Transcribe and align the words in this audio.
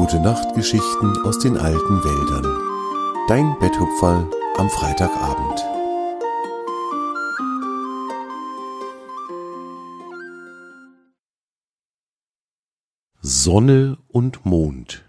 Gute 0.00 0.18
Nachtgeschichten 0.18 1.26
aus 1.26 1.40
den 1.40 1.58
alten 1.58 2.02
Wäldern. 2.02 3.26
Dein 3.28 3.54
Betthupferl 3.60 4.30
am 4.56 4.70
Freitagabend. 4.70 5.60
Sonne 13.20 13.98
und 14.08 14.46
Mond. 14.46 15.04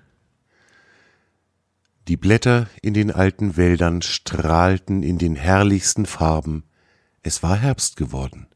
Die 2.10 2.18
Blätter 2.18 2.68
in 2.82 2.94
den 2.94 3.12
alten 3.12 3.56
Wäldern 3.56 4.02
strahlten 4.02 5.04
in 5.04 5.18
den 5.18 5.38
herrlichsten 5.38 6.06
Farben. 6.06 6.66
Es 7.24 7.42
war 7.42 7.56
Herbst 7.56 7.96
geworden. 7.96 8.48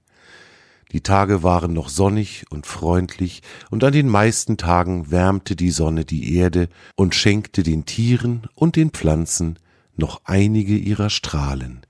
Die 0.95 1.01
Tage 1.01 1.43
waren 1.43 1.73
noch 1.73 1.89
sonnig 1.89 2.45
und 2.51 2.65
freundlich, 2.65 3.41
und 3.69 3.83
an 3.83 3.91
den 3.91 4.07
meisten 4.07 4.55
Tagen 4.55 5.11
wärmte 5.11 5.57
die 5.57 5.71
Sonne 5.71 6.05
die 6.05 6.37
Erde 6.37 6.69
und 6.95 7.13
schenkte 7.13 7.63
den 7.63 7.83
Tieren 7.83 8.47
und 8.55 8.77
den 8.77 8.91
Pflanzen 8.91 9.59
noch 9.97 10.21
einige 10.23 10.77
ihrer 10.77 11.09
Strahlen. 11.09 11.81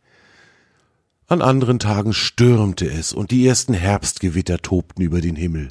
An 1.28 1.44
anderen 1.44 1.78
Tagen 1.78 2.14
stürmte 2.14 2.88
es, 2.88 3.14
und 3.14 3.30
die 3.30 3.46
ersten 3.46 3.76
Herbstgewitter 3.76 4.58
tobten 4.58 5.04
über 5.04 5.22
den 5.22 5.36
Himmel. 5.36 5.68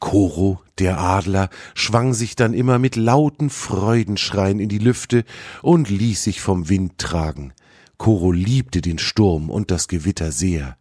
Koro, 0.00 0.60
der 0.80 0.98
Adler, 0.98 1.50
schwang 1.74 2.12
sich 2.12 2.34
dann 2.34 2.54
immer 2.54 2.80
mit 2.80 2.96
lauten 2.96 3.50
Freudenschreien 3.50 4.58
in 4.58 4.68
die 4.68 4.78
Lüfte 4.78 5.24
und 5.62 5.90
ließ 5.90 6.24
sich 6.24 6.40
vom 6.40 6.68
Wind 6.68 6.98
tragen. 6.98 7.52
Koro 7.98 8.32
liebte 8.32 8.80
den 8.80 8.98
Sturm 8.98 9.48
und 9.48 9.70
das 9.70 9.86
Gewitter 9.86 10.32
sehr. 10.32 10.76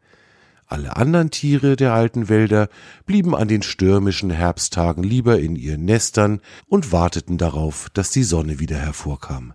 Alle 0.67 0.98
anderen 0.98 1.31
Tiere 1.31 1.77
der 1.77 1.93
alten 1.93 2.27
Wälder 2.27 2.68
blieben 3.05 3.34
an 3.34 3.48
den 3.48 3.62
stürmischen 3.62 4.29
Herbsttagen 4.29 5.01
lieber 5.01 5.40
in 5.40 5.55
ihren 5.55 5.85
Nestern 5.85 6.41
und 6.68 6.91
warteten 6.91 7.37
darauf, 7.37 7.90
dass 7.93 8.12
die 8.12 8.24
Sonne 8.24 8.59
wieder 8.59 8.77
hervorkam. 8.77 9.54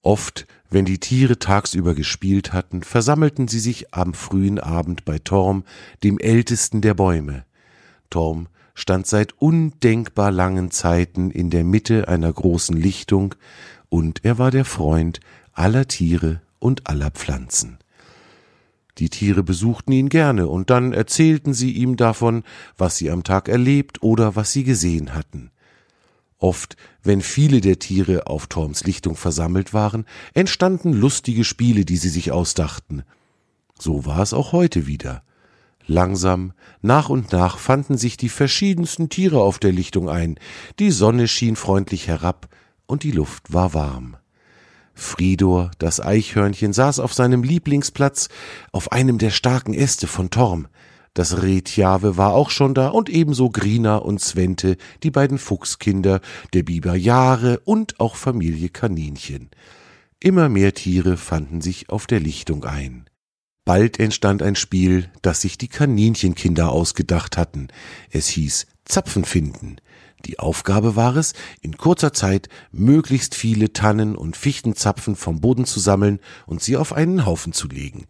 Oft, 0.00 0.46
wenn 0.70 0.86
die 0.86 0.98
Tiere 0.98 1.38
tagsüber 1.38 1.94
gespielt 1.94 2.54
hatten, 2.54 2.82
versammelten 2.82 3.48
sie 3.48 3.60
sich 3.60 3.92
am 3.94 4.14
frühen 4.14 4.58
Abend 4.58 5.04
bei 5.04 5.18
Torm, 5.18 5.64
dem 6.02 6.18
ältesten 6.18 6.80
der 6.80 6.94
Bäume. 6.94 7.44
Torm 8.08 8.48
stand 8.74 9.06
seit 9.06 9.34
undenkbar 9.34 10.30
langen 10.30 10.70
Zeiten 10.70 11.30
in 11.30 11.50
der 11.50 11.64
Mitte 11.64 12.08
einer 12.08 12.32
großen 12.32 12.76
Lichtung, 12.76 13.34
und 13.90 14.24
er 14.24 14.38
war 14.38 14.50
der 14.50 14.64
Freund 14.64 15.20
aller 15.52 15.86
Tiere 15.86 16.40
und 16.58 16.88
aller 16.88 17.10
Pflanzen. 17.10 17.78
Die 18.98 19.08
Tiere 19.08 19.42
besuchten 19.42 19.92
ihn 19.92 20.08
gerne, 20.08 20.46
und 20.46 20.70
dann 20.70 20.92
erzählten 20.92 21.52
sie 21.52 21.72
ihm 21.72 21.96
davon, 21.96 22.44
was 22.76 22.96
sie 22.96 23.10
am 23.10 23.24
Tag 23.24 23.48
erlebt 23.48 24.02
oder 24.02 24.36
was 24.36 24.52
sie 24.52 24.64
gesehen 24.64 25.14
hatten. 25.14 25.50
Oft, 26.38 26.76
wenn 27.02 27.20
viele 27.20 27.60
der 27.60 27.78
Tiere 27.78 28.26
auf 28.26 28.46
Torms 28.46 28.84
Lichtung 28.84 29.16
versammelt 29.16 29.72
waren, 29.72 30.04
entstanden 30.34 30.92
lustige 30.92 31.42
Spiele, 31.42 31.84
die 31.84 31.96
sie 31.96 32.08
sich 32.08 32.32
ausdachten. 32.32 33.02
So 33.78 34.04
war 34.04 34.20
es 34.20 34.32
auch 34.32 34.52
heute 34.52 34.86
wieder. 34.86 35.22
Langsam, 35.86 36.52
nach 36.80 37.08
und 37.08 37.32
nach 37.32 37.58
fanden 37.58 37.98
sich 37.98 38.16
die 38.16 38.28
verschiedensten 38.28 39.08
Tiere 39.08 39.40
auf 39.40 39.58
der 39.58 39.72
Lichtung 39.72 40.08
ein, 40.08 40.38
die 40.78 40.90
Sonne 40.90 41.28
schien 41.28 41.56
freundlich 41.56 42.08
herab, 42.08 42.48
und 42.86 43.02
die 43.02 43.10
Luft 43.10 43.52
war 43.52 43.74
warm. 43.74 44.16
Fridor, 44.94 45.70
das 45.78 46.00
Eichhörnchen, 46.00 46.72
saß 46.72 47.00
auf 47.00 47.12
seinem 47.12 47.42
Lieblingsplatz 47.42 48.28
auf 48.72 48.92
einem 48.92 49.18
der 49.18 49.30
starken 49.30 49.74
Äste 49.74 50.06
von 50.06 50.30
Torm. 50.30 50.68
Das 51.14 51.42
Rehtjave 51.42 52.16
war 52.16 52.34
auch 52.34 52.50
schon 52.50 52.74
da 52.74 52.88
und 52.88 53.08
ebenso 53.08 53.50
Grina 53.50 53.96
und 53.96 54.20
Svente, 54.20 54.76
die 55.04 55.12
beiden 55.12 55.38
Fuchskinder, 55.38 56.20
der 56.52 56.64
Biber 56.64 56.96
Jahre 56.96 57.60
und 57.60 58.00
auch 58.00 58.16
Familie 58.16 58.68
Kaninchen. 58.68 59.50
Immer 60.18 60.48
mehr 60.48 60.74
Tiere 60.74 61.16
fanden 61.16 61.60
sich 61.60 61.88
auf 61.88 62.06
der 62.06 62.18
Lichtung 62.18 62.64
ein. 62.64 63.04
Bald 63.64 64.00
entstand 64.00 64.42
ein 64.42 64.56
Spiel, 64.56 65.10
das 65.22 65.40
sich 65.40 65.56
die 65.56 65.68
Kaninchenkinder 65.68 66.70
ausgedacht 66.70 67.36
hatten. 67.36 67.68
Es 68.10 68.26
hieß 68.28 68.66
Zapfen 68.84 69.24
finden. 69.24 69.76
Die 70.26 70.38
Aufgabe 70.38 70.96
war 70.96 71.16
es, 71.16 71.34
in 71.60 71.76
kurzer 71.76 72.12
Zeit 72.12 72.48
möglichst 72.72 73.34
viele 73.34 73.72
Tannen 73.72 74.16
und 74.16 74.36
Fichtenzapfen 74.36 75.16
vom 75.16 75.40
Boden 75.40 75.64
zu 75.64 75.80
sammeln 75.80 76.20
und 76.46 76.62
sie 76.62 76.76
auf 76.76 76.92
einen 76.92 77.26
Haufen 77.26 77.52
zu 77.52 77.68
legen. 77.68 78.06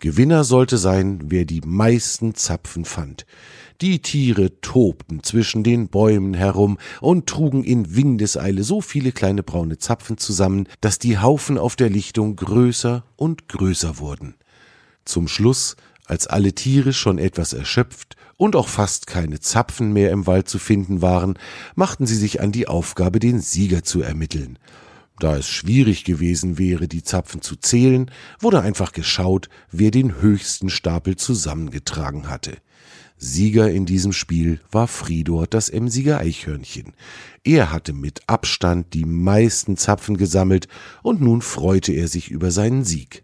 Gewinner 0.00 0.42
sollte 0.42 0.78
sein, 0.78 1.20
wer 1.26 1.44
die 1.44 1.60
meisten 1.60 2.34
Zapfen 2.34 2.84
fand. 2.84 3.24
Die 3.80 4.00
Tiere 4.00 4.60
tobten 4.60 5.22
zwischen 5.22 5.62
den 5.62 5.88
Bäumen 5.88 6.34
herum 6.34 6.78
und 7.00 7.28
trugen 7.28 7.62
in 7.62 7.94
Windeseile 7.94 8.64
so 8.64 8.80
viele 8.80 9.12
kleine 9.12 9.44
braune 9.44 9.78
Zapfen 9.78 10.18
zusammen, 10.18 10.66
dass 10.80 10.98
die 10.98 11.18
Haufen 11.18 11.56
auf 11.58 11.76
der 11.76 11.90
Lichtung 11.90 12.34
größer 12.34 13.04
und 13.16 13.48
größer 13.48 13.98
wurden. 13.98 14.34
Zum 15.04 15.28
Schluss, 15.28 15.76
als 16.06 16.26
alle 16.26 16.52
Tiere 16.52 16.92
schon 16.92 17.18
etwas 17.18 17.52
erschöpft 17.52 18.16
und 18.42 18.56
auch 18.56 18.66
fast 18.66 19.06
keine 19.06 19.38
Zapfen 19.38 19.92
mehr 19.92 20.10
im 20.10 20.26
Wald 20.26 20.48
zu 20.48 20.58
finden 20.58 21.00
waren, 21.00 21.38
machten 21.76 22.06
sie 22.06 22.16
sich 22.16 22.40
an 22.40 22.50
die 22.50 22.66
Aufgabe, 22.66 23.20
den 23.20 23.40
Sieger 23.40 23.84
zu 23.84 24.02
ermitteln. 24.02 24.58
Da 25.20 25.36
es 25.36 25.48
schwierig 25.48 26.02
gewesen 26.02 26.58
wäre, 26.58 26.88
die 26.88 27.04
Zapfen 27.04 27.40
zu 27.40 27.54
zählen, 27.54 28.10
wurde 28.40 28.60
einfach 28.60 28.90
geschaut, 28.90 29.48
wer 29.70 29.92
den 29.92 30.20
höchsten 30.20 30.70
Stapel 30.70 31.14
zusammengetragen 31.14 32.28
hatte. 32.28 32.56
Sieger 33.16 33.70
in 33.70 33.86
diesem 33.86 34.12
Spiel 34.12 34.58
war 34.72 34.88
Fridor, 34.88 35.46
das 35.46 35.68
emsige 35.68 36.18
Eichhörnchen. 36.18 36.94
Er 37.44 37.70
hatte 37.70 37.92
mit 37.92 38.22
Abstand 38.26 38.92
die 38.92 39.04
meisten 39.04 39.76
Zapfen 39.76 40.16
gesammelt, 40.16 40.66
und 41.04 41.20
nun 41.20 41.42
freute 41.42 41.92
er 41.92 42.08
sich 42.08 42.28
über 42.28 42.50
seinen 42.50 42.82
Sieg. 42.82 43.22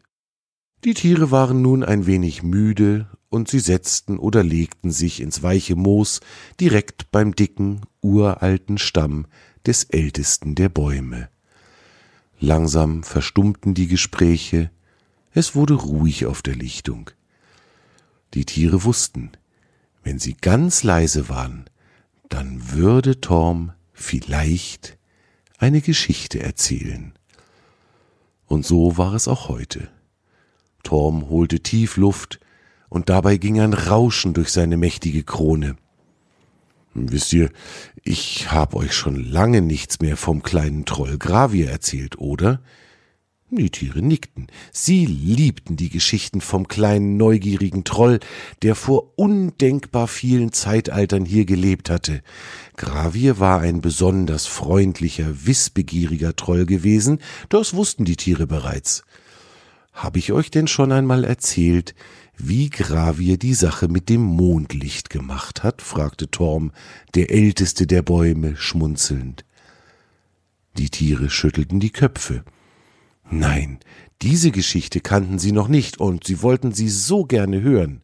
Die 0.84 0.94
Tiere 0.94 1.32
waren 1.32 1.60
nun 1.60 1.82
ein 1.82 2.06
wenig 2.06 2.44
müde 2.44 3.08
und 3.30 3.48
sie 3.48 3.60
setzten 3.60 4.18
oder 4.18 4.42
legten 4.42 4.90
sich 4.90 5.20
ins 5.20 5.42
weiche 5.42 5.76
Moos 5.76 6.20
direkt 6.60 7.10
beim 7.10 7.34
dicken, 7.34 7.82
uralten 8.00 8.78
Stamm 8.78 9.26
des 9.66 9.84
ältesten 9.84 10.54
der 10.54 10.68
Bäume. 10.68 11.28
Langsam 12.40 13.02
verstummten 13.02 13.74
die 13.74 13.88
Gespräche, 13.88 14.70
es 15.32 15.54
wurde 15.54 15.74
ruhig 15.74 16.26
auf 16.26 16.42
der 16.42 16.54
Lichtung. 16.54 17.10
Die 18.34 18.44
Tiere 18.44 18.84
wussten, 18.84 19.32
wenn 20.02 20.18
sie 20.18 20.34
ganz 20.34 20.82
leise 20.82 21.28
waren, 21.28 21.68
dann 22.28 22.72
würde 22.72 23.20
Torm 23.20 23.72
vielleicht 23.92 24.96
eine 25.58 25.80
Geschichte 25.80 26.40
erzählen. 26.40 27.12
Und 28.46 28.64
so 28.64 28.96
war 28.96 29.14
es 29.14 29.28
auch 29.28 29.48
heute. 29.48 29.90
Torm 30.82 31.28
holte 31.28 31.60
tief 31.60 31.96
Luft, 31.96 32.40
und 32.88 33.08
dabei 33.08 33.36
ging 33.36 33.60
ein 33.60 33.74
Rauschen 33.74 34.34
durch 34.34 34.50
seine 34.50 34.76
mächtige 34.76 35.22
Krone. 35.24 35.76
Wisst 36.94 37.32
ihr, 37.32 37.50
ich 38.02 38.50
hab 38.50 38.74
euch 38.74 38.92
schon 38.92 39.16
lange 39.16 39.60
nichts 39.60 40.00
mehr 40.00 40.16
vom 40.16 40.42
kleinen 40.42 40.84
Troll 40.84 41.18
Gravier 41.18 41.70
erzählt, 41.70 42.18
oder? 42.18 42.60
Die 43.50 43.70
Tiere 43.70 44.02
nickten. 44.02 44.48
Sie 44.72 45.06
liebten 45.06 45.76
die 45.76 45.88
Geschichten 45.88 46.42
vom 46.42 46.68
kleinen 46.68 47.16
neugierigen 47.16 47.82
Troll, 47.82 48.20
der 48.60 48.74
vor 48.74 49.14
undenkbar 49.16 50.06
vielen 50.06 50.52
Zeitaltern 50.52 51.24
hier 51.24 51.46
gelebt 51.46 51.88
hatte. 51.88 52.22
Gravier 52.76 53.38
war 53.38 53.60
ein 53.60 53.80
besonders 53.80 54.46
freundlicher, 54.46 55.46
wissbegieriger 55.46 56.36
Troll 56.36 56.66
gewesen, 56.66 57.20
das 57.48 57.72
wussten 57.72 58.04
die 58.04 58.16
Tiere 58.16 58.46
bereits. 58.46 59.02
Habe 59.98 60.20
ich 60.20 60.30
euch 60.30 60.52
denn 60.52 60.68
schon 60.68 60.92
einmal 60.92 61.24
erzählt, 61.24 61.96
wie 62.36 62.70
Gravier 62.70 63.36
die 63.36 63.54
Sache 63.54 63.88
mit 63.88 64.08
dem 64.08 64.22
Mondlicht 64.22 65.10
gemacht 65.10 65.64
hat? 65.64 65.82
fragte 65.82 66.30
Torm, 66.30 66.70
der 67.16 67.32
älteste 67.32 67.84
der 67.84 68.02
Bäume, 68.02 68.54
schmunzelnd. 68.54 69.44
Die 70.76 70.88
Tiere 70.88 71.30
schüttelten 71.30 71.80
die 71.80 71.90
Köpfe. 71.90 72.44
Nein, 73.28 73.80
diese 74.22 74.52
Geschichte 74.52 75.00
kannten 75.00 75.40
sie 75.40 75.50
noch 75.50 75.66
nicht, 75.66 75.98
und 75.98 76.22
sie 76.22 76.42
wollten 76.42 76.70
sie 76.70 76.88
so 76.88 77.24
gerne 77.24 77.60
hören. 77.60 78.02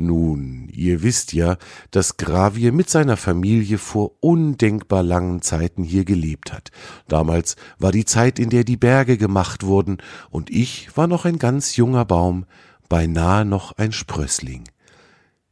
Nun, 0.00 0.70
ihr 0.72 1.02
wisst 1.02 1.34
ja, 1.34 1.58
dass 1.90 2.16
Gravier 2.16 2.72
mit 2.72 2.88
seiner 2.88 3.18
Familie 3.18 3.76
vor 3.76 4.12
undenkbar 4.20 5.02
langen 5.02 5.42
Zeiten 5.42 5.84
hier 5.84 6.06
gelebt 6.06 6.54
hat. 6.54 6.70
Damals 7.06 7.56
war 7.78 7.92
die 7.92 8.06
Zeit, 8.06 8.38
in 8.38 8.48
der 8.48 8.64
die 8.64 8.78
Berge 8.78 9.18
gemacht 9.18 9.62
wurden, 9.62 9.98
und 10.30 10.48
ich 10.48 10.88
war 10.96 11.06
noch 11.06 11.26
ein 11.26 11.38
ganz 11.38 11.76
junger 11.76 12.06
Baum, 12.06 12.46
beinahe 12.88 13.44
noch 13.44 13.72
ein 13.76 13.92
Sprössling. 13.92 14.64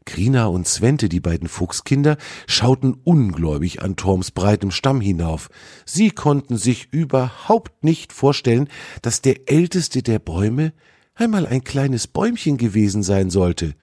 Krina 0.07 0.47
und 0.47 0.67
Svente, 0.67 1.11
die 1.11 1.21
beiden 1.21 1.49
Fuchskinder, 1.49 2.17
schauten 2.47 2.95
ungläubig 3.05 3.83
an 3.83 3.97
Torms 3.97 4.31
breitem 4.31 4.71
Stamm 4.71 5.03
hinauf. 5.03 5.51
Sie 5.85 6.11
konnten 6.11 6.57
sich 6.57 6.91
überhaupt 6.91 7.85
nicht 7.85 8.15
vorstellen, 8.15 8.71
dass 9.03 9.21
der 9.21 9.51
älteste 9.51 10.03
der 10.03 10.21
Bäume 10.21 10.73
einmal 11.15 11.47
ein 11.47 11.65
kleines 11.65 12.07
Bäumchen 12.07 12.57
gewesen 12.57 13.03
sein 13.03 13.29
sollte. 13.29 13.75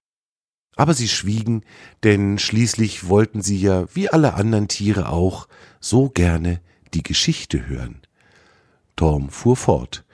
Aber 0.75 0.93
sie 0.93 1.07
schwiegen, 1.07 1.63
denn 2.03 2.37
schließlich 2.37 3.07
wollten 3.07 3.41
sie 3.41 3.57
ja, 3.57 3.85
wie 3.93 4.09
alle 4.09 4.33
anderen 4.33 4.67
Tiere 4.67 5.09
auch, 5.09 5.47
so 5.79 6.09
gerne 6.09 6.61
die 6.93 7.03
Geschichte 7.03 7.67
hören. 7.67 8.01
Torm 8.95 9.29
fuhr 9.29 9.55
fort. 9.55 10.05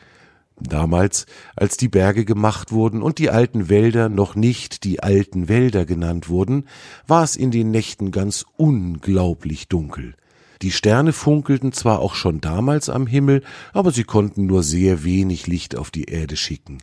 Damals, 0.60 1.26
als 1.56 1.78
die 1.78 1.88
Berge 1.88 2.24
gemacht 2.24 2.72
wurden 2.72 3.02
und 3.02 3.18
die 3.18 3.32
alten 3.32 3.68
Wälder 3.68 4.10
noch 4.10 4.36
nicht 4.36 4.84
die 4.84 5.02
alten 5.02 5.50
Wälder 5.50 5.86
genannt 5.86 6.30
wurden, 6.30 6.68
war 7.08 7.24
es 7.24 7.36
in 7.36 7.50
den 7.50 7.72
Nächten 7.72 8.12
ganz 8.12 8.46
unglaublich 8.58 9.68
dunkel. 9.70 10.14
Die 10.62 10.72
Sterne 10.72 11.14
funkelten 11.14 11.72
zwar 11.72 12.00
auch 12.00 12.14
schon 12.14 12.42
damals 12.42 12.90
am 12.90 13.08
Himmel, 13.08 13.44
aber 13.74 13.92
sie 13.92 14.04
konnten 14.04 14.46
nur 14.46 14.62
sehr 14.62 15.04
wenig 15.04 15.48
Licht 15.48 15.76
auf 15.76 15.90
die 15.90 16.04
Erde 16.04 16.38
schicken. 16.38 16.78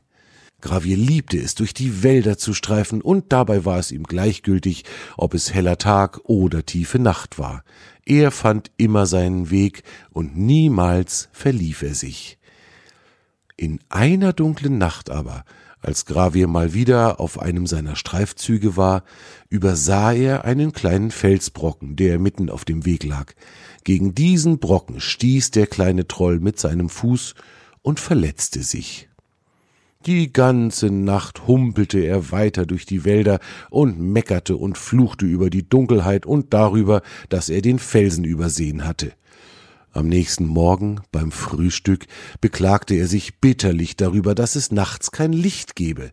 Gravier 0.61 0.97
liebte 0.97 1.39
es, 1.39 1.55
durch 1.55 1.73
die 1.73 2.03
Wälder 2.03 2.37
zu 2.37 2.53
streifen, 2.53 3.01
und 3.01 3.33
dabei 3.33 3.65
war 3.65 3.79
es 3.79 3.93
ihm 3.93 4.03
gleichgültig, 4.03 4.85
ob 5.17 5.35
es 5.35 5.55
heller 5.55 5.79
Tag 5.79 6.21
oder 6.25 6.67
tiefe 6.67 6.99
Nacht 6.99 7.39
war. 7.39 7.63
Er 8.05 8.31
fand 8.33 8.73
immer 8.77 9.07
seinen 9.07 9.51
Weg, 9.51 9.85
und 10.11 10.37
niemals 10.37 11.29
verlief 11.33 11.83
er 11.83 11.95
sich. 11.95 12.39
In 13.57 13.79
einer 13.89 14.33
dunklen 14.33 14.79
Nacht 14.79 15.11
aber, 15.11 15.45
als 15.81 16.07
Gravier 16.07 16.49
mal 16.49 16.75
wieder 16.75 17.21
auf 17.21 17.39
einem 17.39 17.67
seiner 17.67 17.95
Streifzüge 17.95 18.77
war, 18.77 19.05
übersah 19.49 20.13
er 20.13 20.45
einen 20.45 20.73
kleinen 20.73 21.13
Felsbrocken, 21.13 21.95
der 21.95 22.19
mitten 22.19 22.51
auf 22.51 22.65
dem 22.65 22.85
Weg 22.85 23.05
lag. 23.05 23.35
Gegen 23.85 24.15
diesen 24.15 24.59
Brocken 24.59 25.01
stieß 25.01 25.53
der 25.53 25.69
kleine 25.69 26.09
Troll 26.09 26.41
mit 26.41 26.59
seinem 26.59 26.89
Fuß 26.89 27.35
und 27.83 28.01
verletzte 28.01 28.65
sich. 28.65 29.08
Die 30.07 30.33
ganze 30.33 30.91
Nacht 30.91 31.49
humpelte 31.49 31.99
er 31.99 32.31
weiter 32.31 32.67
durch 32.67 32.87
die 32.87 33.05
Wälder 33.05 33.41
und 33.69 33.99
meckerte 33.99 34.57
und 34.57 34.79
fluchte 34.79 35.27
über 35.27 35.51
die 35.51 35.69
Dunkelheit 35.69 36.25
und 36.25 36.55
darüber, 36.55 37.03
dass 37.29 37.49
er 37.49 37.63
den 37.63 37.79
Felsen 37.79 38.25
übersehen 38.25 38.85
hatte. 38.85 39.13
Am 39.91 40.07
nächsten 40.07 40.47
Morgen 40.47 41.01
beim 41.11 41.33
Frühstück 41.33 42.07
beklagte 42.41 42.95
er 42.95 43.09
sich 43.09 43.41
bitterlich 43.41 43.97
darüber, 43.97 44.35
dass 44.37 44.55
es 44.55 44.71
nachts 44.71 45.11
kein 45.11 45.33
Licht 45.33 45.75
gebe. 45.75 46.13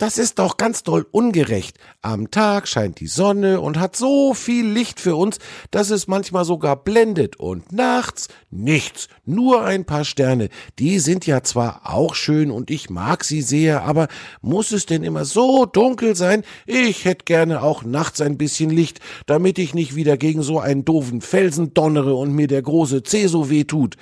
Das 0.00 0.16
ist 0.16 0.38
doch 0.38 0.56
ganz 0.56 0.82
doll 0.82 1.06
ungerecht. 1.10 1.76
Am 2.00 2.30
Tag 2.30 2.68
scheint 2.68 3.00
die 3.00 3.06
Sonne 3.06 3.60
und 3.60 3.78
hat 3.78 3.96
so 3.96 4.32
viel 4.32 4.66
Licht 4.66 4.98
für 4.98 5.14
uns, 5.14 5.38
dass 5.70 5.90
es 5.90 6.08
manchmal 6.08 6.46
sogar 6.46 6.82
blendet 6.82 7.36
und 7.36 7.70
nachts 7.70 8.28
nichts, 8.48 9.08
nur 9.26 9.62
ein 9.62 9.84
paar 9.84 10.06
Sterne. 10.06 10.48
Die 10.78 11.00
sind 11.00 11.26
ja 11.26 11.42
zwar 11.42 11.82
auch 11.84 12.14
schön 12.14 12.50
und 12.50 12.70
ich 12.70 12.88
mag 12.88 13.24
sie 13.24 13.42
sehr, 13.42 13.82
aber 13.82 14.08
muss 14.40 14.72
es 14.72 14.86
denn 14.86 15.04
immer 15.04 15.26
so 15.26 15.66
dunkel 15.66 16.16
sein? 16.16 16.44
Ich 16.64 17.04
hätte 17.04 17.26
gerne 17.26 17.62
auch 17.62 17.84
nachts 17.84 18.22
ein 18.22 18.38
bisschen 18.38 18.70
Licht, 18.70 19.00
damit 19.26 19.58
ich 19.58 19.74
nicht 19.74 19.96
wieder 19.96 20.16
gegen 20.16 20.42
so 20.42 20.58
einen 20.60 20.86
doofen 20.86 21.20
Felsen 21.20 21.74
donnere 21.74 22.14
und 22.14 22.32
mir 22.32 22.46
der 22.46 22.62
große 22.62 23.02
Zeh 23.02 23.26
so 23.26 23.50
weh 23.50 23.64
tut. 23.64 23.98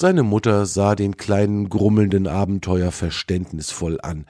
Seine 0.00 0.22
Mutter 0.22 0.64
sah 0.64 0.94
den 0.94 1.18
kleinen 1.18 1.68
grummelnden 1.68 2.26
Abenteuer 2.26 2.90
verständnisvoll 2.90 4.00
an. 4.00 4.24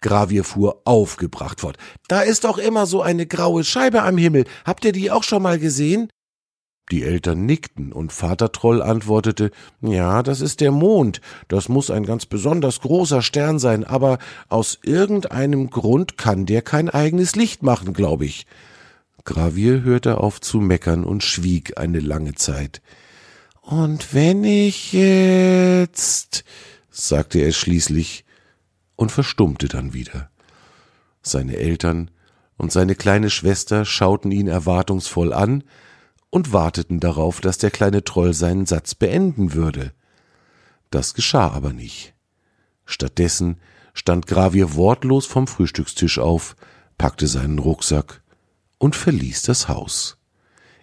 Gravier 0.00 0.44
fuhr 0.44 0.82
aufgebracht 0.84 1.62
fort. 1.62 1.78
Da 2.06 2.20
ist 2.20 2.44
doch 2.44 2.58
immer 2.58 2.86
so 2.86 3.02
eine 3.02 3.26
graue 3.26 3.64
Scheibe 3.64 4.04
am 4.04 4.18
Himmel. 4.18 4.44
Habt 4.64 4.84
ihr 4.84 4.92
die 4.92 5.10
auch 5.10 5.24
schon 5.24 5.42
mal 5.42 5.58
gesehen? 5.58 6.10
Die 6.92 7.02
Eltern 7.02 7.44
nickten 7.44 7.92
und 7.92 8.12
Vater 8.12 8.52
Troll 8.52 8.80
antwortete, 8.80 9.50
ja, 9.80 10.22
das 10.22 10.40
ist 10.40 10.60
der 10.60 10.70
Mond. 10.70 11.20
Das 11.48 11.68
muss 11.68 11.90
ein 11.90 12.06
ganz 12.06 12.26
besonders 12.26 12.80
großer 12.80 13.20
Stern 13.20 13.58
sein, 13.58 13.82
aber 13.82 14.18
aus 14.48 14.78
irgendeinem 14.84 15.70
Grund 15.70 16.16
kann 16.18 16.46
der 16.46 16.62
kein 16.62 16.88
eigenes 16.88 17.34
Licht 17.34 17.64
machen, 17.64 17.94
glaube 17.94 18.26
ich. 18.26 18.46
Gravier 19.24 19.82
hörte 19.82 20.18
auf 20.18 20.40
zu 20.40 20.60
meckern 20.60 21.02
und 21.02 21.24
schwieg 21.24 21.78
eine 21.78 21.98
lange 21.98 22.36
Zeit. 22.36 22.80
Und 23.66 24.14
wenn 24.14 24.44
ich 24.44 24.92
jetzt, 24.92 26.44
sagte 26.88 27.40
er 27.40 27.50
schließlich 27.50 28.24
und 28.94 29.10
verstummte 29.10 29.66
dann 29.66 29.92
wieder. 29.92 30.30
Seine 31.20 31.56
Eltern 31.56 32.12
und 32.56 32.70
seine 32.70 32.94
kleine 32.94 33.28
Schwester 33.28 33.84
schauten 33.84 34.30
ihn 34.30 34.46
erwartungsvoll 34.46 35.32
an 35.32 35.64
und 36.30 36.52
warteten 36.52 37.00
darauf, 37.00 37.40
dass 37.40 37.58
der 37.58 37.72
kleine 37.72 38.04
Troll 38.04 38.34
seinen 38.34 38.66
Satz 38.66 38.94
beenden 38.94 39.52
würde. 39.52 39.92
Das 40.90 41.12
geschah 41.12 41.50
aber 41.50 41.72
nicht. 41.72 42.14
Stattdessen 42.84 43.60
stand 43.94 44.28
Gravier 44.28 44.74
wortlos 44.74 45.26
vom 45.26 45.48
Frühstückstisch 45.48 46.20
auf, 46.20 46.54
packte 46.98 47.26
seinen 47.26 47.58
Rucksack 47.58 48.22
und 48.78 48.94
verließ 48.94 49.42
das 49.42 49.66
Haus. 49.66 50.18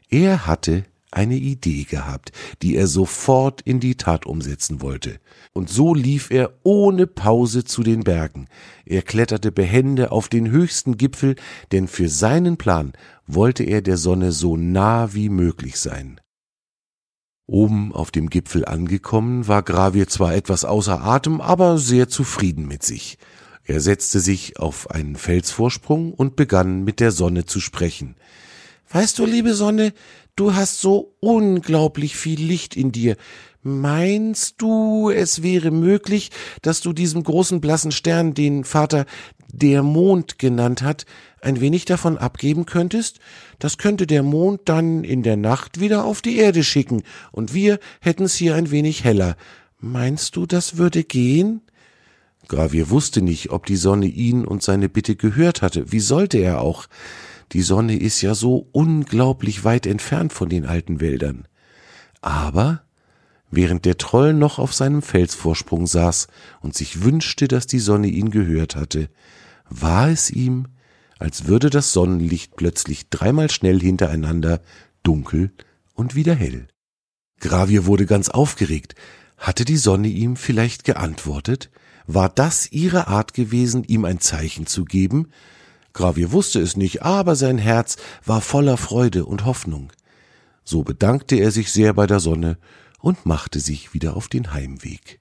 Er 0.10 0.48
hatte 0.48 0.84
eine 1.14 1.36
Idee 1.36 1.84
gehabt, 1.84 2.32
die 2.62 2.76
er 2.76 2.88
sofort 2.88 3.62
in 3.62 3.80
die 3.80 3.96
Tat 3.96 4.26
umsetzen 4.26 4.82
wollte. 4.82 5.20
Und 5.54 5.70
so 5.70 5.94
lief 5.94 6.32
er 6.32 6.54
ohne 6.64 7.08
Pause 7.08 7.64
zu 7.64 7.84
den 7.84 8.04
Bergen. 8.04 8.48
Er 8.86 9.02
kletterte 9.02 9.52
behende 9.52 10.12
auf 10.12 10.28
den 10.28 10.50
höchsten 10.50 10.98
Gipfel, 10.98 11.36
denn 11.72 11.88
für 11.88 12.10
seinen 12.10 12.58
Plan 12.58 12.94
wollte 13.28 13.64
er 13.64 13.82
der 13.82 13.98
Sonne 13.98 14.32
so 14.32 14.58
nah 14.58 15.14
wie 15.14 15.30
möglich 15.30 15.80
sein. 15.80 16.20
Oben 17.46 17.94
auf 17.94 18.10
dem 18.12 18.30
Gipfel 18.30 18.66
angekommen, 18.66 19.48
war 19.48 19.64
Gravier 19.64 20.08
zwar 20.08 20.34
etwas 20.34 20.64
außer 20.64 21.04
Atem, 21.04 21.42
aber 21.42 21.78
sehr 21.78 22.08
zufrieden 22.08 22.68
mit 22.68 22.84
sich. 22.84 23.18
Er 23.66 23.80
setzte 23.80 24.20
sich 24.20 24.60
auf 24.60 24.92
einen 24.92 25.16
Felsvorsprung 25.16 26.14
und 26.14 26.36
begann 26.36 26.84
mit 26.84 27.00
der 27.00 27.12
Sonne 27.12 27.46
zu 27.46 27.60
sprechen. 27.60 28.16
Weißt 28.94 29.20
du, 29.20 29.26
liebe 29.26 29.54
Sonne, 29.54 29.92
Du 30.36 30.56
hast 30.56 30.82
so 30.82 31.14
unglaublich 31.20 32.16
viel 32.16 32.42
Licht 32.42 32.76
in 32.76 32.92
dir. 32.92 33.18
Meinst 33.62 34.56
du, 34.58 35.12
es 35.12 35.44
wäre 35.44 35.70
möglich, 35.70 36.32
dass 36.64 36.82
du 36.82 36.92
diesem 36.92 37.24
großen 37.24 37.62
blassen 37.62 37.92
Stern, 37.92 38.34
den 38.34 38.64
Vater 38.64 39.06
der 39.48 39.84
Mond 39.84 40.40
genannt 40.40 40.82
hat, 40.82 41.06
ein 41.40 41.62
wenig 41.62 41.86
davon 41.86 42.18
abgeben 42.18 42.66
könntest? 42.66 43.20
Das 43.60 43.78
könnte 43.78 44.08
der 44.08 44.24
Mond 44.24 44.62
dann 44.66 45.04
in 45.04 45.22
der 45.22 45.38
Nacht 45.38 45.80
wieder 45.80 46.04
auf 46.04 46.24
die 46.24 46.38
Erde 46.38 46.64
schicken, 46.64 47.04
und 47.32 47.54
wir 47.54 47.78
hätten's 48.02 48.34
hier 48.34 48.56
ein 48.56 48.72
wenig 48.72 49.04
heller. 49.04 49.38
Meinst 49.80 50.36
du, 50.36 50.48
das 50.48 50.78
würde 50.78 51.04
gehen? 51.04 51.62
Gravier 52.48 52.90
wusste 52.90 53.22
nicht, 53.22 53.52
ob 53.52 53.68
die 53.68 53.76
Sonne 53.76 54.08
ihn 54.08 54.46
und 54.46 54.64
seine 54.64 54.90
Bitte 54.90 55.16
gehört 55.16 55.62
hatte. 55.62 55.92
Wie 55.92 56.00
sollte 56.00 56.40
er 56.40 56.60
auch? 56.60 56.88
Die 57.52 57.62
Sonne 57.62 57.98
ist 57.98 58.22
ja 58.22 58.36
so 58.36 58.68
unglaublich 58.72 59.64
weit 59.64 59.86
entfernt 59.86 60.34
von 60.34 60.50
den 60.50 60.66
alten 60.66 61.00
Wäldern. 61.02 61.48
Aber 62.22 62.84
während 63.52 63.86
der 63.86 63.98
Troll 63.98 64.34
noch 64.34 64.58
auf 64.60 64.74
seinem 64.74 65.02
Felsvorsprung 65.02 65.86
saß 65.86 66.28
und 66.62 66.76
sich 66.76 67.04
wünschte, 67.04 67.48
dass 67.48 67.68
die 67.68 67.80
Sonne 67.80 68.08
ihn 68.08 68.32
gehört 68.32 68.76
hatte, 68.76 69.10
war 69.70 70.10
es 70.10 70.32
ihm, 70.32 70.68
als 71.20 71.48
würde 71.48 71.70
das 71.70 71.92
Sonnenlicht 71.94 72.56
plötzlich 72.56 73.10
dreimal 73.10 73.52
schnell 73.52 73.80
hintereinander 73.80 74.62
dunkel 75.04 75.52
und 75.94 76.16
wieder 76.16 76.34
hell. 76.34 76.68
Gravier 77.40 77.86
wurde 77.86 78.06
ganz 78.06 78.30
aufgeregt. 78.30 78.96
Hatte 79.38 79.66
die 79.66 79.78
Sonne 79.78 80.08
ihm 80.08 80.38
vielleicht 80.38 80.86
geantwortet? 80.86 81.70
War 82.08 82.30
das 82.30 82.72
ihre 82.72 83.08
Art 83.08 83.34
gewesen, 83.34 83.84
ihm 83.84 84.06
ein 84.06 84.20
Zeichen 84.20 84.66
zu 84.66 84.86
geben, 84.86 85.30
Gravier 85.94 86.32
wusste 86.32 86.60
es 86.60 86.76
nicht, 86.76 87.04
aber 87.04 87.36
sein 87.36 87.58
Herz 87.58 87.98
war 88.26 88.42
voller 88.42 88.78
Freude 88.78 89.26
und 89.26 89.46
Hoffnung. 89.46 89.92
So 90.64 90.84
bedankte 90.84 91.36
er 91.36 91.52
sich 91.52 91.72
sehr 91.72 91.94
bei 91.94 92.08
der 92.08 92.20
Sonne 92.20 92.58
und 93.00 93.26
machte 93.26 93.60
sich 93.60 93.94
wieder 93.94 94.16
auf 94.16 94.28
den 94.28 94.54
Heimweg. 94.54 95.20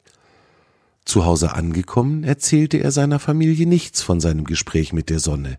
Zu 1.04 1.24
Hause 1.24 1.54
angekommen, 1.54 2.24
erzählte 2.24 2.78
er 2.78 2.92
seiner 2.92 3.18
Familie 3.18 3.66
nichts 3.66 4.02
von 4.02 4.20
seinem 4.20 4.44
Gespräch 4.44 4.92
mit 4.92 5.10
der 5.10 5.18
Sonne. 5.18 5.58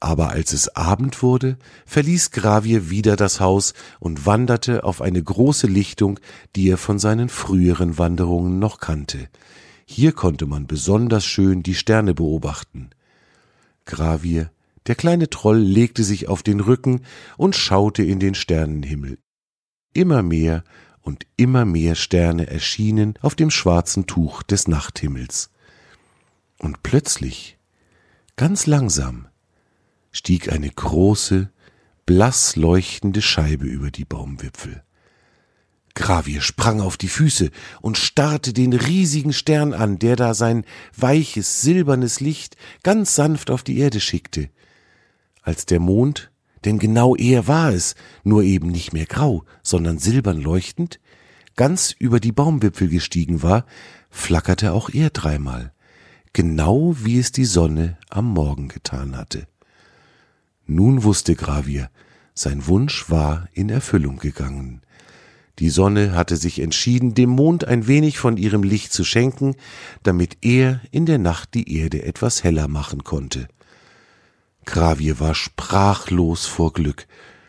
Aber 0.00 0.30
als 0.30 0.52
es 0.52 0.76
Abend 0.76 1.22
wurde, 1.22 1.56
verließ 1.86 2.32
Gravier 2.32 2.90
wieder 2.90 3.16
das 3.16 3.40
Haus 3.40 3.72
und 4.00 4.26
wanderte 4.26 4.84
auf 4.84 5.00
eine 5.00 5.22
große 5.22 5.68
Lichtung, 5.68 6.20
die 6.56 6.68
er 6.68 6.76
von 6.76 6.98
seinen 6.98 7.28
früheren 7.28 7.96
Wanderungen 7.96 8.58
noch 8.58 8.80
kannte. 8.80 9.28
Hier 9.86 10.12
konnte 10.12 10.46
man 10.46 10.66
besonders 10.66 11.24
schön 11.24 11.62
die 11.62 11.74
Sterne 11.74 12.12
beobachten. 12.12 12.90
Gravier, 13.84 14.50
der 14.86 14.94
kleine 14.94 15.30
Troll 15.30 15.58
legte 15.58 16.04
sich 16.04 16.28
auf 16.28 16.42
den 16.42 16.60
Rücken 16.60 17.02
und 17.36 17.56
schaute 17.56 18.02
in 18.02 18.20
den 18.20 18.34
Sternenhimmel. 18.34 19.18
Immer 19.92 20.22
mehr 20.22 20.64
und 21.00 21.26
immer 21.36 21.64
mehr 21.64 21.94
Sterne 21.94 22.46
erschienen 22.48 23.14
auf 23.20 23.34
dem 23.34 23.50
schwarzen 23.50 24.06
Tuch 24.06 24.42
des 24.42 24.68
Nachthimmels. 24.68 25.50
Und 26.58 26.82
plötzlich, 26.82 27.58
ganz 28.36 28.66
langsam, 28.66 29.28
stieg 30.12 30.52
eine 30.52 30.70
große, 30.70 31.50
blass 32.06 32.56
leuchtende 32.56 33.22
Scheibe 33.22 33.66
über 33.66 33.90
die 33.90 34.04
Baumwipfel. 34.04 34.82
Gravier 35.94 36.40
sprang 36.40 36.80
auf 36.80 36.96
die 36.96 37.08
Füße 37.08 37.50
und 37.80 37.96
starrte 37.96 38.52
den 38.52 38.72
riesigen 38.72 39.32
Stern 39.32 39.72
an, 39.72 39.98
der 39.98 40.16
da 40.16 40.34
sein 40.34 40.64
weiches, 40.96 41.62
silbernes 41.62 42.20
Licht 42.20 42.56
ganz 42.82 43.14
sanft 43.14 43.50
auf 43.50 43.62
die 43.62 43.78
Erde 43.78 44.00
schickte. 44.00 44.50
Als 45.42 45.66
der 45.66 45.78
Mond, 45.78 46.32
denn 46.64 46.78
genau 46.78 47.14
er 47.14 47.46
war 47.46 47.72
es, 47.72 47.94
nur 48.24 48.42
eben 48.42 48.68
nicht 48.68 48.92
mehr 48.92 49.06
grau, 49.06 49.44
sondern 49.62 49.98
silbern 49.98 50.40
leuchtend, 50.40 50.98
ganz 51.56 51.94
über 51.96 52.18
die 52.18 52.32
Baumwipfel 52.32 52.88
gestiegen 52.88 53.42
war, 53.42 53.64
flackerte 54.10 54.72
auch 54.72 54.90
er 54.90 55.10
dreimal, 55.10 55.72
genau 56.32 56.96
wie 56.98 57.18
es 57.18 57.30
die 57.30 57.44
Sonne 57.44 57.98
am 58.10 58.32
Morgen 58.32 58.68
getan 58.68 59.16
hatte. 59.16 59.46
Nun 60.66 61.04
wusste 61.04 61.36
Gravier, 61.36 61.90
sein 62.34 62.66
Wunsch 62.66 63.10
war 63.10 63.48
in 63.52 63.68
Erfüllung 63.68 64.18
gegangen. 64.18 64.80
Die 65.60 65.70
Sonne 65.70 66.14
hatte 66.14 66.36
sich 66.36 66.58
entschieden, 66.60 67.14
dem 67.14 67.30
Mond 67.30 67.64
ein 67.64 67.86
wenig 67.86 68.18
von 68.18 68.36
ihrem 68.36 68.64
Licht 68.64 68.92
zu 68.92 69.04
schenken, 69.04 69.54
damit 70.02 70.38
er 70.42 70.80
in 70.90 71.06
der 71.06 71.18
Nacht 71.18 71.54
die 71.54 71.76
Erde 71.78 72.02
etwas 72.02 72.42
heller 72.42 72.66
machen 72.66 73.04
konnte. 73.04 73.46
Gravier 74.64 75.20
war 75.20 75.34
sprachlos 75.34 76.46
vor 76.46 76.72
Glück, 76.72 77.06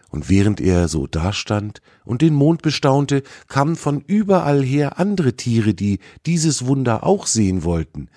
und 0.10 0.30
während 0.30 0.62
er 0.62 0.88
so 0.88 1.08
dastand 1.08 1.82
und 2.06 2.22
den 2.22 2.36
Mond 2.36 2.62
bestaunte, 2.62 3.24
kamen 3.48 3.76
von 3.76 4.02
überall 4.02 4.64
her 4.64 5.00
andere 5.00 5.34
Tiere, 5.34 5.74
die 5.74 6.00
dieses 6.26 6.66
Wunder 6.66 7.04
auch 7.04 7.26
sehen 7.26 7.64
wollten. 7.64 8.10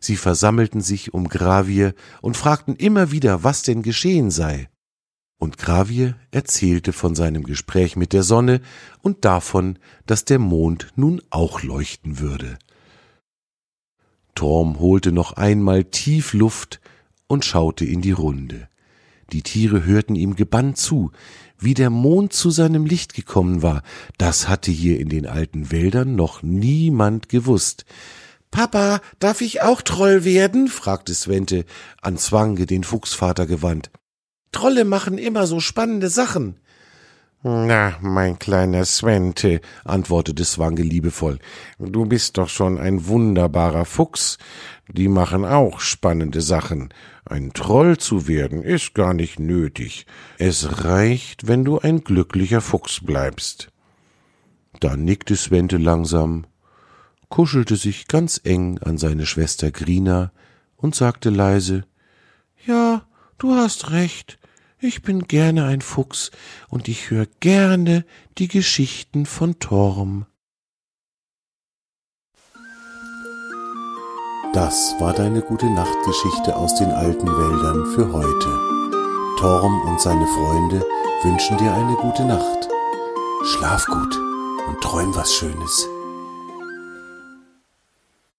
Sie 0.00 0.16
versammelten 0.16 0.80
sich 0.80 1.14
um 1.14 1.28
Gravier 1.28 1.94
und 2.20 2.36
fragten 2.36 2.76
immer 2.76 3.10
wieder, 3.10 3.42
was 3.44 3.62
denn 3.62 3.82
geschehen 3.82 4.30
sei 4.30 4.68
und 5.38 5.58
Gravier 5.58 6.16
erzählte 6.30 6.92
von 6.92 7.14
seinem 7.14 7.44
Gespräch 7.44 7.96
mit 7.96 8.12
der 8.12 8.22
Sonne 8.22 8.60
und 9.02 9.24
davon, 9.24 9.78
dass 10.06 10.24
der 10.24 10.38
Mond 10.38 10.88
nun 10.96 11.20
auch 11.30 11.62
leuchten 11.62 12.18
würde. 12.18 12.58
Torm 14.34 14.78
holte 14.78 15.12
noch 15.12 15.32
einmal 15.32 15.84
tief 15.84 16.32
Luft 16.32 16.80
und 17.26 17.44
schaute 17.44 17.84
in 17.84 18.02
die 18.02 18.12
Runde. 18.12 18.68
Die 19.32 19.42
Tiere 19.42 19.84
hörten 19.84 20.14
ihm 20.14 20.36
gebannt 20.36 20.78
zu, 20.78 21.10
wie 21.58 21.74
der 21.74 21.90
Mond 21.90 22.32
zu 22.32 22.50
seinem 22.50 22.86
Licht 22.86 23.14
gekommen 23.14 23.62
war, 23.62 23.82
das 24.18 24.48
hatte 24.48 24.70
hier 24.70 25.00
in 25.00 25.08
den 25.08 25.26
alten 25.26 25.72
Wäldern 25.72 26.14
noch 26.14 26.42
niemand 26.42 27.28
gewusst. 27.28 27.84
Papa, 28.50 29.00
darf 29.18 29.40
ich 29.40 29.62
auch 29.62 29.82
Troll 29.82 30.24
werden? 30.24 30.68
fragte 30.68 31.14
Svente 31.14 31.64
an 32.00 32.16
Zwange, 32.16 32.66
den 32.66 32.84
Fuchsvater 32.84 33.46
gewandt. 33.46 33.90
Trolle 34.52 34.84
machen 34.84 35.18
immer 35.18 35.46
so 35.46 35.60
spannende 35.60 36.08
Sachen. 36.08 36.56
Na, 37.42 37.96
mein 38.00 38.38
kleiner 38.40 38.84
Svente, 38.84 39.60
antwortete 39.84 40.44
Swange 40.44 40.82
liebevoll, 40.82 41.38
du 41.78 42.04
bist 42.06 42.38
doch 42.38 42.48
schon 42.48 42.76
ein 42.76 43.06
wunderbarer 43.06 43.84
Fuchs. 43.84 44.38
Die 44.88 45.08
machen 45.08 45.44
auch 45.44 45.78
spannende 45.78 46.40
Sachen. 46.40 46.92
Ein 47.24 47.52
Troll 47.52 47.98
zu 47.98 48.26
werden 48.26 48.62
ist 48.62 48.94
gar 48.94 49.14
nicht 49.14 49.38
nötig. 49.38 50.06
Es 50.38 50.84
reicht, 50.84 51.46
wenn 51.46 51.64
du 51.64 51.78
ein 51.78 52.02
glücklicher 52.02 52.60
Fuchs 52.60 53.00
bleibst. 53.04 53.68
Da 54.80 54.96
nickte 54.96 55.36
Svente 55.36 55.76
langsam, 55.76 56.46
kuschelte 57.28 57.76
sich 57.76 58.08
ganz 58.08 58.40
eng 58.42 58.78
an 58.78 58.98
seine 58.98 59.26
Schwester 59.26 59.70
Grina 59.70 60.32
und 60.76 60.94
sagte 60.94 61.30
leise, 61.30 61.84
Ja, 62.66 63.06
du 63.38 63.54
hast 63.54 63.90
recht. 63.90 64.38
Ich 64.78 65.02
bin 65.02 65.26
gerne 65.26 65.64
ein 65.64 65.80
Fuchs 65.80 66.30
und 66.68 66.88
ich 66.88 67.10
höre 67.10 67.26
gerne 67.40 68.04
die 68.38 68.48
Geschichten 68.48 69.24
von 69.24 69.58
Torm. 69.58 70.26
Das 74.52 74.94
war 75.00 75.12
deine 75.12 75.42
gute 75.42 75.66
Nachtgeschichte 75.66 76.56
aus 76.56 76.74
den 76.76 76.90
alten 76.90 77.26
Wäldern 77.26 77.86
für 77.94 78.12
heute. 78.12 79.38
Torm 79.38 79.82
und 79.82 80.00
seine 80.00 80.26
Freunde 80.26 80.82
wünschen 81.22 81.58
dir 81.58 81.72
eine 81.72 81.94
gute 81.96 82.24
Nacht. 82.24 82.68
Schlaf 83.44 83.84
gut 83.86 84.16
und 84.68 84.80
träum 84.80 85.14
was 85.14 85.34
Schönes. 85.34 85.86